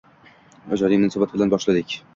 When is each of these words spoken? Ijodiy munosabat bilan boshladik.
Ijodiy 0.79 1.03
munosabat 1.05 1.37
bilan 1.39 1.55
boshladik. 1.57 1.99